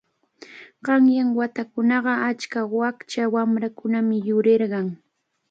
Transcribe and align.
Qanyan 0.85 1.29
watakunakuna 1.39 2.11
achka 2.29 2.59
wakcha 2.77 3.21
wamrakunami 3.33 4.17
yurirqan. 4.27 4.87